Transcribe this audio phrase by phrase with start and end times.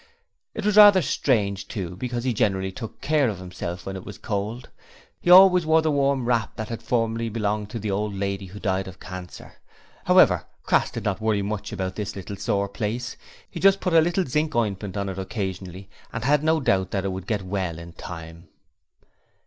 [0.55, 4.17] It was rather strange, too, because he generally took care of himself when it was
[4.17, 4.67] cold:
[5.21, 8.59] he always wore the warm wrap that had formerly belonged to the old lady who
[8.59, 9.57] died of cancer.
[10.05, 13.15] However, Crass did not worry much about this little sore place;
[13.47, 17.05] he just put a little zinc ointment on it occasionally and had no doubt that
[17.05, 18.47] it would get well in time.